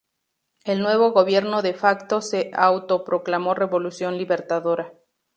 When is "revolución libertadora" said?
3.53-4.93